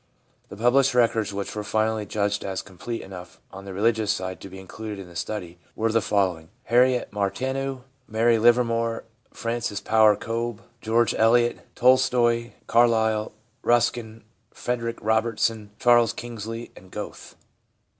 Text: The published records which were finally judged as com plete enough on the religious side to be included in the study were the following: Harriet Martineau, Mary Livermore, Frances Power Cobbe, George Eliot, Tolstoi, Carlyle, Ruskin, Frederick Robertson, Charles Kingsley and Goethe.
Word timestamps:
The 0.49 0.57
published 0.57 0.95
records 0.95 1.31
which 1.31 1.55
were 1.55 1.63
finally 1.63 2.07
judged 2.07 2.43
as 2.43 2.63
com 2.63 2.79
plete 2.79 3.01
enough 3.01 3.39
on 3.51 3.65
the 3.65 3.71
religious 3.75 4.09
side 4.11 4.41
to 4.41 4.49
be 4.49 4.57
included 4.59 4.97
in 4.97 5.07
the 5.07 5.15
study 5.15 5.59
were 5.75 5.91
the 5.91 6.01
following: 6.01 6.49
Harriet 6.63 7.13
Martineau, 7.13 7.83
Mary 8.07 8.39
Livermore, 8.39 9.03
Frances 9.31 9.79
Power 9.79 10.15
Cobbe, 10.15 10.61
George 10.81 11.13
Eliot, 11.13 11.59
Tolstoi, 11.75 12.53
Carlyle, 12.65 13.31
Ruskin, 13.61 14.23
Frederick 14.49 14.97
Robertson, 15.03 15.69
Charles 15.79 16.13
Kingsley 16.13 16.71
and 16.75 16.89
Goethe. 16.89 17.35